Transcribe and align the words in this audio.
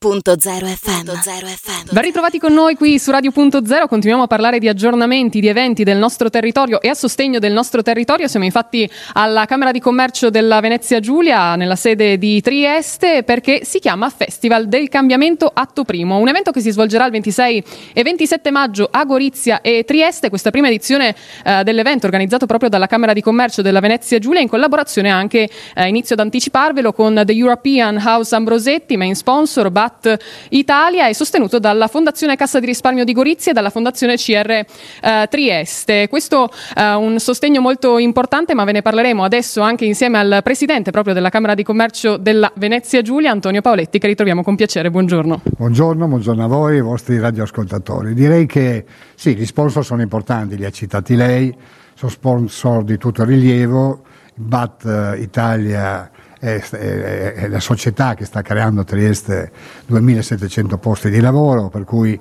FM. 0.00 1.08
FM. 1.08 1.90
Ben 1.90 2.02
ritrovati 2.04 2.38
con 2.38 2.52
noi 2.52 2.76
qui 2.76 3.00
su 3.00 3.10
Radio.0, 3.10 3.88
continuiamo 3.88 4.22
a 4.22 4.26
parlare 4.28 4.60
di 4.60 4.68
aggiornamenti, 4.68 5.40
di 5.40 5.48
eventi 5.48 5.82
del 5.82 5.98
nostro 5.98 6.30
territorio 6.30 6.80
e 6.80 6.88
a 6.88 6.94
sostegno 6.94 7.40
del 7.40 7.52
nostro 7.52 7.82
territorio. 7.82 8.28
Siamo 8.28 8.44
infatti 8.44 8.88
alla 9.14 9.44
Camera 9.46 9.72
di 9.72 9.80
Commercio 9.80 10.30
della 10.30 10.60
Venezia 10.60 11.00
Giulia, 11.00 11.56
nella 11.56 11.74
sede 11.74 12.16
di 12.16 12.40
Trieste, 12.40 13.24
perché 13.24 13.64
si 13.64 13.80
chiama 13.80 14.08
Festival 14.08 14.68
del 14.68 14.88
Cambiamento 14.88 15.50
Atto 15.52 15.82
Primo, 15.82 16.18
un 16.18 16.28
evento 16.28 16.52
che 16.52 16.60
si 16.60 16.70
svolgerà 16.70 17.04
il 17.04 17.10
26 17.10 17.64
e 17.92 18.02
27 18.04 18.52
maggio 18.52 18.88
a 18.88 19.04
Gorizia 19.04 19.60
e 19.62 19.82
Trieste. 19.84 20.28
Questa 20.28 20.52
prima 20.52 20.68
edizione 20.68 21.12
eh, 21.44 21.64
dell'evento 21.64 22.06
organizzato 22.06 22.46
proprio 22.46 22.68
dalla 22.68 22.86
Camera 22.86 23.12
di 23.12 23.20
Commercio 23.20 23.62
della 23.62 23.80
Venezia 23.80 24.20
Giulia 24.20 24.40
in 24.40 24.48
collaborazione 24.48 25.10
anche, 25.10 25.50
eh, 25.74 25.88
inizio 25.88 26.14
ad 26.14 26.20
anticiparvelo, 26.20 26.92
con 26.92 27.20
The 27.24 27.32
European 27.32 27.96
House 27.96 28.32
Ambrosetti, 28.32 28.96
main 28.96 29.16
sponsor, 29.16 29.72
BAT 29.88 30.16
Italia 30.50 31.08
è 31.08 31.12
sostenuto 31.12 31.58
dalla 31.58 31.88
Fondazione 31.88 32.36
Cassa 32.36 32.60
di 32.60 32.66
Risparmio 32.66 33.04
di 33.04 33.12
Gorizia 33.12 33.52
e 33.52 33.54
dalla 33.54 33.70
Fondazione 33.70 34.16
CR 34.16 34.50
eh, 34.50 34.66
Trieste. 35.30 36.08
Questo 36.08 36.50
è 36.74 36.80
eh, 36.80 36.94
un 36.94 37.18
sostegno 37.18 37.60
molto 37.60 37.98
importante, 37.98 38.54
ma 38.54 38.64
ve 38.64 38.72
ne 38.72 38.82
parleremo 38.82 39.24
adesso 39.24 39.62
anche 39.62 39.86
insieme 39.86 40.18
al 40.18 40.40
Presidente 40.42 40.90
proprio 40.90 41.14
della 41.14 41.30
Camera 41.30 41.54
di 41.54 41.62
Commercio 41.62 42.16
della 42.18 42.52
Venezia 42.56 43.00
Giulia, 43.02 43.30
Antonio 43.30 43.62
Paoletti, 43.62 43.98
che 43.98 44.06
ritroviamo 44.06 44.42
con 44.42 44.56
piacere. 44.56 44.90
Buongiorno. 44.90 45.40
Buongiorno, 45.56 46.06
buongiorno 46.06 46.44
a 46.44 46.48
voi 46.48 46.74
e 46.74 46.76
ai 46.76 46.82
vostri 46.82 47.18
radioascoltatori. 47.18 48.12
Direi 48.14 48.46
che 48.46 48.84
sì, 49.14 49.34
gli 49.34 49.46
sponsor 49.46 49.84
sono 49.84 50.02
importanti, 50.02 50.56
li 50.56 50.64
ha 50.64 50.70
citati 50.70 51.16
lei, 51.16 51.54
sono 51.94 52.10
sponsor 52.10 52.84
di 52.84 52.98
tutto 52.98 53.24
rilievo, 53.24 54.02
BAT 54.34 54.84
eh, 54.84 55.20
Italia 55.22 56.10
è, 56.38 56.60
è, 56.60 57.32
è, 57.34 57.48
la 57.48 57.60
società 57.60 58.14
che 58.14 58.24
sta 58.24 58.42
creando 58.42 58.82
a 58.82 58.84
Trieste 58.84 59.50
2700 59.86 60.78
posti 60.78 61.10
di 61.10 61.20
lavoro, 61.20 61.68
per 61.68 61.84
cui 61.84 62.18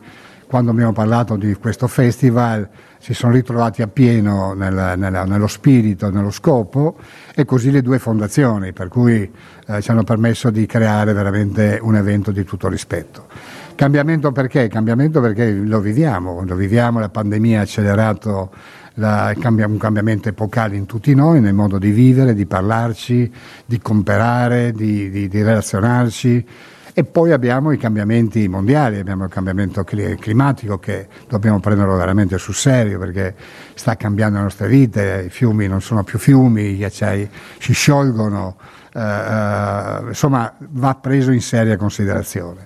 quando 0.48 0.72
abbiamo 0.72 0.94
parlato 0.94 1.36
di 1.36 1.54
questo 1.56 1.88
festival 1.88 2.68
si 3.00 3.14
sono 3.14 3.34
ritrovati 3.34 3.82
appieno 3.82 4.54
nel, 4.54 4.94
nella, 4.98 5.26
nello 5.26 5.48
spirito, 5.48 6.10
nello 6.10 6.32
scopo 6.32 6.98
e 7.36 7.46
così 7.46 7.70
le 7.70 7.82
due 7.82 8.00
fondazioni, 8.00 8.74
per 8.74 8.88
cui 8.88 9.30
eh, 9.68 9.82
ci 9.82 9.92
hanno 9.92 10.04
permesso 10.04 10.50
di 10.50 10.66
creare 10.66 11.14
veramente 11.14 11.80
un 11.82 11.96
evento 11.96 12.32
di 12.32 12.44
tutto 12.44 12.70
rispetto. 12.70 13.28
Cambiamento 13.76 14.32
perché? 14.32 14.68
Cambiamento 14.70 15.22
perché 15.22 15.52
lo 15.52 15.80
viviamo, 15.80 16.44
lo 16.44 16.56
viviamo, 16.56 17.00
la 17.00 17.10
pandemia 17.10 17.60
ha 17.60 17.62
accelerato 17.64 18.50
la, 18.98 19.34
un 19.36 19.78
cambiamento 19.78 20.30
epocale 20.30 20.76
in 20.76 20.86
tutti 20.86 21.14
noi, 21.14 21.40
nel 21.40 21.54
modo 21.54 21.78
di 21.78 21.92
vivere, 21.92 22.34
di 22.34 22.46
parlarci, 22.46 23.32
di 23.66 23.80
comprare, 23.80 24.72
di, 24.72 25.10
di, 25.10 25.28
di 25.28 25.42
relazionarci. 25.42 26.48
E 26.94 27.04
poi 27.04 27.32
abbiamo 27.32 27.72
i 27.72 27.78
cambiamenti 27.78 28.48
mondiali, 28.48 28.98
abbiamo 28.98 29.26
il 29.26 29.30
cambiamento 29.30 29.84
climatico 29.84 30.80
che 30.80 31.08
dobbiamo 31.28 31.60
prenderlo 31.60 31.96
veramente 31.96 32.40
sul 32.40 32.56
serio 32.56 32.98
perché 32.98 33.36
sta 33.76 33.96
cambiando 33.96 34.38
le 34.38 34.44
nostre 34.46 34.68
vite, 34.68 35.26
i 35.28 35.30
fiumi 35.30 35.68
non 35.68 35.80
sono 35.80 36.04
più 36.04 36.18
fiumi, 36.18 36.72
i 36.72 36.78
ghiacciai 36.78 37.30
si 37.60 37.74
sciolgono, 37.74 38.58
eh, 38.94 39.00
eh, 39.00 40.08
insomma 40.08 40.52
va 40.58 40.96
preso 40.96 41.32
in 41.32 41.42
seria 41.42 41.78
considerazione. 41.78 42.66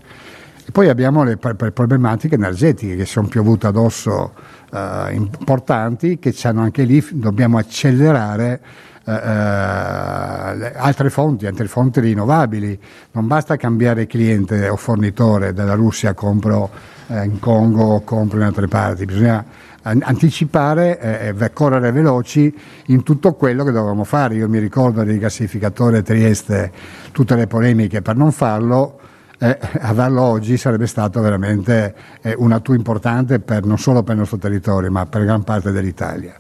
Poi 0.72 0.88
abbiamo 0.88 1.24
le 1.24 1.38
problematiche 1.38 2.36
energetiche 2.36 2.96
che 2.96 3.06
sono 3.06 3.28
piovute 3.28 3.68
addosso 3.68 4.32
eh, 4.72 5.08
importanti 5.12 6.18
che 6.18 6.34
hanno 6.44 6.62
anche 6.62 6.84
lì, 6.84 7.06
dobbiamo 7.12 7.58
accelerare 7.58 8.62
eh, 9.04 9.12
eh, 9.12 10.72
altre 10.76 11.10
fonti, 11.10 11.46
altre 11.46 11.68
fonti 11.68 12.00
rinnovabili. 12.00 12.80
Non 13.12 13.28
basta 13.28 13.58
cambiare 13.58 14.08
cliente 14.08 14.70
o 14.70 14.78
fornitore 14.78 15.54
dalla 15.54 15.74
Russia, 15.74 16.14
compro 16.14 16.70
eh, 17.08 17.26
in 17.26 17.40
Congo 17.40 17.84
o 17.84 18.04
compro 18.04 18.38
in 18.38 18.46
altre 18.46 18.68
parti, 18.68 19.06
bisogna 19.06 19.44
anticipare 19.84 21.00
e 21.00 21.54
correre 21.54 21.92
veloci 21.92 22.56
in 22.86 23.02
tutto 23.02 23.34
quello 23.34 23.64
che 23.64 23.72
dovevamo 23.72 24.04
fare. 24.04 24.36
Io 24.36 24.48
mi 24.48 24.60
ricordo 24.60 25.04
del 25.04 25.18
gassificatore 25.18 26.04
Trieste, 26.04 26.72
tutte 27.12 27.36
le 27.36 27.48
polemiche 27.48 28.04
per 28.04 28.16
non 28.16 28.32
farlo, 28.32 29.00
eh, 29.44 29.58
averlo 29.80 30.22
oggi 30.22 30.56
sarebbe 30.56 30.86
stato 30.86 31.20
veramente 31.20 31.96
eh, 32.22 32.36
un 32.38 32.52
atto 32.52 32.74
importante 32.74 33.40
per, 33.40 33.66
non 33.66 33.80
solo 33.80 34.04
per 34.04 34.14
il 34.14 34.20
nostro 34.20 34.38
territorio, 34.38 34.92
ma 34.92 35.08
per 35.08 35.24
gran 35.24 35.44
parte 35.44 35.72
dell'Italia. 35.72 36.36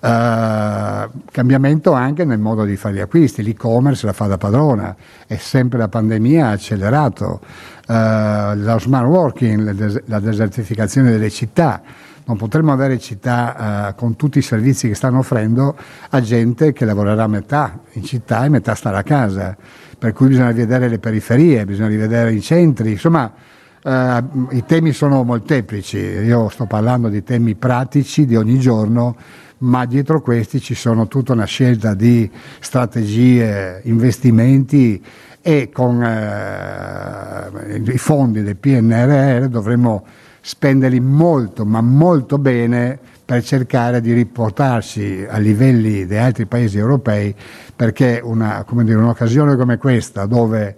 Uh, 0.00 1.10
cambiamento 1.32 1.92
anche 1.92 2.24
nel 2.24 2.38
modo 2.38 2.64
di 2.64 2.76
fare 2.76 2.94
gli 2.94 3.00
acquisti, 3.00 3.42
l'e-commerce 3.42 4.06
la 4.06 4.12
fa 4.12 4.26
da 4.26 4.38
padrona 4.38 4.94
e 5.26 5.38
sempre 5.38 5.76
la 5.76 5.88
pandemia 5.88 6.46
ha 6.46 6.50
accelerato 6.52 7.40
uh, 7.88 8.54
lo 8.54 8.78
smart 8.78 9.06
working, 9.06 10.04
la 10.06 10.20
desertificazione 10.20 11.10
delle 11.10 11.30
città. 11.30 11.82
Non 12.28 12.36
potremmo 12.36 12.72
avere 12.72 12.98
città 12.98 13.88
uh, 13.88 13.94
con 13.94 14.14
tutti 14.14 14.36
i 14.36 14.42
servizi 14.42 14.86
che 14.86 14.94
stanno 14.94 15.20
offrendo 15.20 15.74
a 16.10 16.20
gente 16.20 16.74
che 16.74 16.84
lavorerà 16.84 17.22
a 17.22 17.26
metà 17.26 17.80
in 17.92 18.04
città 18.04 18.44
e 18.44 18.50
metà 18.50 18.74
starà 18.74 18.98
a 18.98 19.02
casa. 19.02 19.56
Per 19.98 20.12
cui 20.12 20.28
bisogna 20.28 20.50
rivedere 20.50 20.88
le 20.88 20.98
periferie, 20.98 21.64
bisogna 21.64 21.88
rivedere 21.88 22.34
i 22.34 22.42
centri, 22.42 22.90
insomma 22.90 23.32
eh, 23.82 24.22
i 24.50 24.62
temi 24.66 24.92
sono 24.92 25.24
molteplici, 25.24 25.96
io 25.96 26.50
sto 26.50 26.66
parlando 26.66 27.08
di 27.08 27.22
temi 27.22 27.54
pratici 27.54 28.26
di 28.26 28.36
ogni 28.36 28.58
giorno, 28.58 29.16
ma 29.60 29.86
dietro 29.86 30.20
questi 30.20 30.60
ci 30.60 30.74
sono 30.74 31.08
tutta 31.08 31.32
una 31.32 31.46
scelta 31.46 31.94
di 31.94 32.30
strategie, 32.60 33.80
investimenti 33.84 35.02
e 35.40 35.70
con 35.72 36.02
eh, 36.02 37.82
i 37.90 37.98
fondi 37.98 38.42
del 38.42 38.56
PNRR 38.56 39.46
dovremmo 39.46 40.04
spenderli 40.40 41.00
molto, 41.00 41.64
ma 41.64 41.80
molto 41.80 42.38
bene 42.38 42.98
per 43.24 43.44
cercare 43.44 44.00
di 44.00 44.12
riportarsi 44.12 45.26
a 45.28 45.36
livelli 45.38 46.06
di 46.06 46.16
altri 46.16 46.46
paesi 46.46 46.78
europei, 46.78 47.34
perché 47.76 48.20
una, 48.22 48.64
come 48.64 48.84
dire, 48.84 48.96
un'occasione 48.96 49.54
come 49.56 49.76
questa, 49.76 50.24
dove 50.24 50.74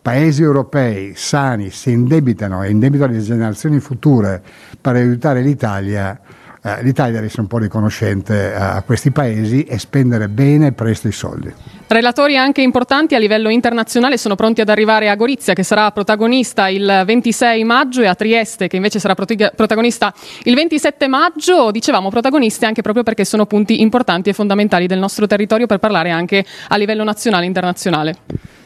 paesi 0.00 0.42
europei 0.42 1.14
sani 1.16 1.70
si 1.70 1.90
indebitano 1.90 2.62
e 2.62 2.70
indebitano 2.70 3.12
le 3.12 3.20
generazioni 3.20 3.80
future 3.80 4.40
per 4.80 4.94
aiutare 4.94 5.42
l'Italia, 5.42 6.18
eh, 6.62 6.82
l'Italia 6.82 7.14
deve 7.14 7.26
essere 7.26 7.42
un 7.42 7.48
po' 7.48 7.58
riconoscente 7.58 8.54
a 8.54 8.82
questi 8.82 9.10
paesi 9.10 9.64
e 9.64 9.78
spendere 9.78 10.28
bene 10.28 10.68
e 10.68 10.72
presto 10.72 11.08
i 11.08 11.12
soldi. 11.12 11.52
Relatori 11.86 12.36
anche 12.36 12.60
importanti 12.60 13.14
a 13.14 13.18
livello 13.18 13.48
internazionale 13.48 14.18
sono 14.18 14.34
pronti 14.34 14.60
ad 14.60 14.68
arrivare 14.68 15.08
a 15.08 15.16
Gorizia, 15.16 15.54
che 15.54 15.62
sarà 15.62 15.90
protagonista 15.90 16.68
il 16.68 17.02
26 17.06 17.64
maggio, 17.64 18.02
e 18.02 18.06
a 18.06 18.14
Trieste, 18.14 18.68
che 18.68 18.76
invece 18.76 18.98
sarà 18.98 19.14
protagonista 19.14 20.12
il 20.42 20.54
27 20.54 21.08
maggio. 21.08 21.70
Dicevamo 21.70 22.10
protagonisti 22.10 22.64
anche 22.64 22.82
proprio 22.82 23.04
perché 23.04 23.24
sono 23.24 23.46
punti 23.46 23.80
importanti 23.80 24.28
e 24.28 24.32
fondamentali 24.32 24.86
del 24.86 24.98
nostro 24.98 25.26
territorio 25.26 25.66
per 25.66 25.78
parlare 25.78 26.10
anche 26.10 26.44
a 26.68 26.76
livello 26.76 27.04
nazionale 27.04 27.44
e 27.44 27.46
internazionale. 27.46 28.16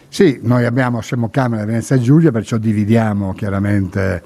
Sì, 0.09 0.41
noi 0.43 0.67
abbiamo, 0.67 1.01
siamo 1.01 1.31
Camera 1.31 1.65
Venezia 1.65 1.99
Giulia, 1.99 2.31
perciò 2.31 2.59
dividiamo 2.59 3.33
chiaramente 3.33 4.23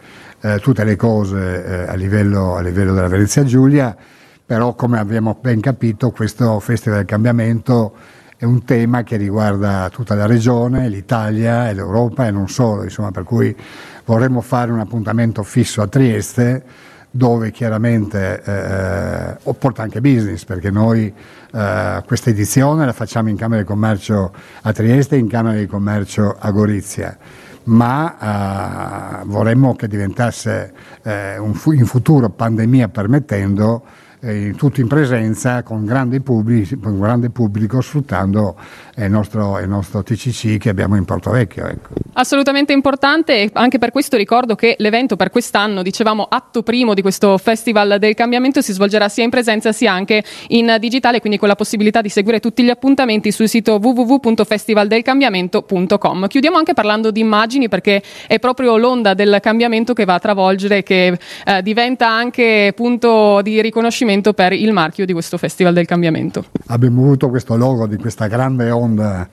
eh, 0.46 0.60
tutte 0.60 0.84
le 0.84 0.94
cose 0.94 1.64
eh, 1.64 1.88
a, 1.88 1.94
livello, 1.94 2.54
a 2.54 2.60
livello 2.60 2.94
della 2.94 3.08
Venezia 3.08 3.42
Giulia, 3.42 3.96
però 4.44 4.74
come 4.74 4.98
abbiamo 4.98 5.36
ben 5.40 5.60
capito 5.60 6.12
questo 6.12 6.60
Festival 6.60 6.98
del 6.98 7.06
Cambiamento 7.06 7.94
è 8.36 8.44
un 8.44 8.62
tema 8.64 9.02
che 9.02 9.16
riguarda 9.16 9.88
tutta 9.90 10.14
la 10.14 10.26
regione, 10.26 10.88
l'Italia 10.88 11.68
e 11.68 11.74
l'Europa 11.74 12.26
e 12.26 12.30
non 12.30 12.48
solo, 12.48 12.84
insomma, 12.84 13.10
per 13.10 13.24
cui 13.24 13.56
vorremmo 14.04 14.40
fare 14.40 14.70
un 14.70 14.78
appuntamento 14.78 15.42
fisso 15.42 15.82
a 15.82 15.88
Trieste 15.88 16.62
dove 17.10 17.50
chiaramente 17.50 18.42
eh, 18.44 19.54
porta 19.58 19.82
anche 19.82 20.00
business 20.00 20.44
perché 20.44 20.70
noi 20.70 21.12
eh, 21.52 22.02
questa 22.06 22.30
edizione 22.30 22.84
la 22.84 22.92
facciamo 22.92 23.30
in 23.30 23.36
Camera 23.36 23.62
di 23.62 23.66
Commercio 23.66 24.32
a 24.62 24.72
Trieste 24.72 25.16
e 25.16 25.18
in 25.18 25.28
Camera 25.28 25.58
di 25.58 25.66
Commercio 25.66 26.36
a 26.38 26.50
Gorizia 26.50 27.16
ma 27.66 29.20
eh, 29.20 29.24
vorremmo 29.26 29.74
che 29.74 29.88
diventasse 29.88 30.72
eh, 31.02 31.38
un, 31.38 31.52
in 31.72 31.86
futuro, 31.86 32.30
pandemia 32.30 32.88
permettendo, 32.88 33.84
eh, 34.26 34.54
tutto 34.56 34.80
in 34.80 34.88
presenza 34.88 35.62
con 35.62 35.84
grande, 35.84 36.20
pubblico, 36.20 36.76
con 36.82 36.98
grande 36.98 37.30
pubblico 37.30 37.80
sfruttando 37.80 38.56
il 38.96 39.08
nostro, 39.08 39.60
il 39.60 39.68
nostro, 39.68 40.02
TCC 40.02 40.58
che 40.58 40.68
abbiamo 40.68 40.96
in 40.96 41.04
Porto 41.04 41.30
Vecchio. 41.30 41.64
Ecco. 41.66 41.90
Assolutamente 42.14 42.72
importante 42.72 43.42
e 43.42 43.50
anche 43.52 43.78
per 43.78 43.92
questo 43.92 44.16
ricordo 44.16 44.56
che 44.56 44.74
l'evento 44.78 45.14
per 45.14 45.30
quest'anno, 45.30 45.82
dicevamo 45.82 46.26
atto 46.28 46.64
primo 46.64 46.94
di 46.94 47.02
questo 47.02 47.38
Festival 47.38 47.98
del 48.00 48.14
Cambiamento, 48.14 48.60
si 48.60 48.72
svolgerà 48.72 49.08
sia 49.08 49.22
in 49.22 49.30
presenza 49.30 49.70
sia 49.70 49.92
anche 49.92 50.24
in 50.48 50.76
digitale, 50.80 51.20
quindi 51.20 51.38
con 51.38 51.46
la 51.46 51.54
possibilità 51.54 52.00
di 52.00 52.08
seguire 52.08 52.40
tutti 52.40 52.64
gli 52.64 52.70
appuntamenti 52.70 53.30
sul 53.30 53.48
sito 53.48 53.78
www.festivaldelcambiamento.com. 53.80 56.26
Chiudiamo 56.26 56.56
anche 56.56 56.74
parlando 56.74 57.12
di 57.12 57.20
immagini 57.20 57.68
perché 57.68 58.02
è 58.26 58.40
proprio 58.40 58.76
l'onda 58.76 59.14
del 59.14 59.38
cambiamento 59.40 59.92
che 59.92 60.04
va 60.04 60.14
a 60.14 60.18
travolgere 60.18 60.78
e 60.78 60.82
che 60.82 61.16
eh, 61.44 61.62
diventa 61.62 62.08
anche 62.08 62.72
punto 62.74 63.40
di 63.42 63.60
riconoscimento 63.60 64.14
riconoscimento 64.16 64.32
per 64.32 64.52
il 64.52 64.72
marchio 64.72 65.04
di 65.04 65.12
questo 65.12 65.38
Festival 65.38 65.74
del 65.74 65.86
Cambiamento. 65.86 66.46
Abbiamo 66.66 67.02
avuto 67.02 67.28
questo 67.28 67.56
logo 67.56 67.86
di 67.86 67.96
questa 67.96 68.26
grande 68.26 68.70
onda 68.70 69.28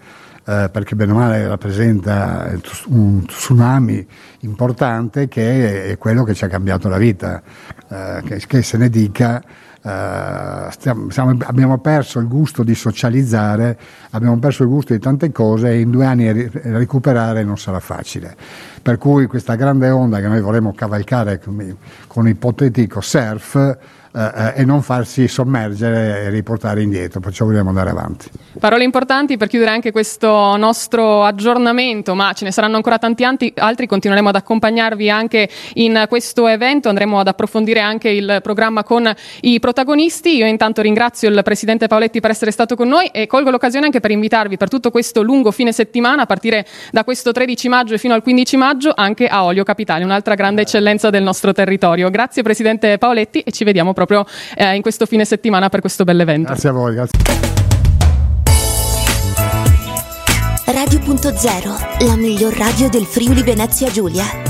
eh, 0.46 0.70
perché 0.72 0.96
bene 0.96 1.12
o 1.14 1.16
male 1.16 1.48
rappresenta 1.48 2.52
un 2.88 3.26
tsunami 3.26 4.06
importante 4.40 5.28
che 5.28 5.92
è 5.92 5.98
quello 5.98 6.24
che 6.24 6.34
ci 6.34 6.44
ha 6.44 6.48
cambiato 6.48 6.90
la 6.90 6.98
vita, 6.98 7.42
eh, 7.90 8.22
che, 8.26 8.44
che, 8.46 8.62
se 8.62 8.78
ne 8.78 8.90
dica. 8.90 9.42
Uh, 9.86 10.72
stiamo, 10.72 11.10
stiamo, 11.10 11.36
abbiamo 11.42 11.78
perso 11.80 12.20
il 12.20 12.30
gusto 12.30 12.64
di 12.64 12.74
socializzare, 12.74 13.78
abbiamo 14.12 14.40
perso 14.40 14.64
il 14.64 14.70
gusto 14.70 14.94
di 14.94 15.00
tante 15.00 15.30
cose 15.34 15.72
e 15.72 15.82
in 15.82 15.92
due 15.92 16.06
anni 16.06 16.32
ri- 16.32 16.50
recuperare 16.54 17.44
non 17.44 17.58
sarà 17.58 17.82
facile. 17.82 18.34
Per 18.82 18.98
cui 18.98 19.26
questa 19.26 19.56
grande 19.56 19.90
onda 19.90 20.22
che 20.22 20.28
noi 20.30 20.40
vorremmo 20.40 20.72
cavalcare 20.72 21.38
con, 21.38 21.76
con 22.08 22.30
ipotetico 22.30 23.02
surf 23.02 23.78
eh, 24.16 24.54
e 24.58 24.66
non 24.66 24.82
farsi 24.82 25.28
sommergere 25.28 26.24
e 26.24 26.30
riportare 26.30 26.82
indietro, 26.82 27.20
perciò 27.20 27.46
vogliamo 27.46 27.70
andare 27.70 27.90
avanti. 27.90 28.30
Parole 28.60 28.84
importanti 28.84 29.38
per 29.38 29.48
chiudere 29.48 29.72
anche 29.72 29.92
questo 29.92 30.56
nostro 30.56 31.24
aggiornamento, 31.24 32.14
ma 32.14 32.34
ce 32.34 32.46
ne 32.46 32.52
saranno 32.52 32.76
ancora 32.76 33.00
tanti 33.00 33.24
altri, 33.24 33.88
continueremo 33.88 34.30
ad 34.30 34.36
accompagnarvi 34.36 35.10
anche 35.10 35.50
in 35.76 36.06
questo 36.08 36.48
evento, 36.48 36.90
andremo 36.90 37.20
ad 37.20 37.28
approfondire 37.28 37.80
anche 37.80 38.10
il 38.10 38.40
programma 38.44 38.84
con 38.84 39.12
i 39.42 39.60
protagonisti. 39.60 40.36
Io 40.36 40.46
intanto 40.46 40.82
ringrazio 40.82 41.30
il 41.30 41.42
Presidente 41.44 41.88
Paoletti 41.88 42.20
per 42.20 42.30
essere 42.30 42.52
stato 42.52 42.76
con 42.76 42.88
noi 42.88 43.08
e 43.08 43.26
colgo 43.26 43.50
l'occasione 43.50 43.86
anche 43.86 44.00
per 44.00 44.12
invitarvi 44.12 44.58
per 44.58 44.70
tutto 44.70 44.92
questo 44.92 45.24
lungo 45.24 45.52
fine 45.52 45.72
settimana, 45.72 46.24
a 46.24 46.26
partire 46.26 46.66
da 46.92 47.04
questo 47.04 47.32
13 47.32 47.68
maggio 47.68 47.96
e 47.96 47.98
fino 47.98 48.14
al 48.14 48.22
15 48.22 48.58
maggio, 48.58 48.94
anche 48.96 49.28
a 49.28 49.44
Olio 49.44 49.64
Capitale, 49.64 50.04
un'altra 50.04 50.36
grande 50.36 50.62
eccellenza 50.62 51.10
del 51.10 51.24
nostro 51.24 51.52
territorio. 51.52 52.10
Grazie 52.10 52.44
Presidente 52.44 52.98
Paoletti 52.98 53.40
e 53.40 53.52
ci 53.52 53.64
vediamo 53.64 53.94
proprio 54.06 54.26
eh, 54.56 54.76
in 54.76 54.82
questo 54.82 55.06
fine 55.06 55.26
settimana 55.26 55.70
per 55.70 55.82
questo 55.82 56.04
bell'evento. 56.04 56.48
Grazie 56.50 56.70
a 56.70 56.72
voi. 56.72 56.94
Grazie. 56.94 57.20
Radio.0, 60.66 62.06
la 62.06 62.16
miglior 62.16 62.54
radio 62.54 62.90
del 62.90 63.06
Friuli 63.06 63.44
Venezia 63.44 63.90
Giulia. 63.90 64.43